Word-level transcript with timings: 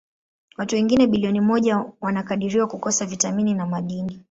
Watu 0.57 0.75
wengine 0.75 1.07
bilioni 1.07 1.41
moja 1.41 1.85
wanakadiriwa 2.01 2.67
kukosa 2.67 3.05
vitamini 3.05 3.53
na 3.53 3.65
madini. 3.65 4.19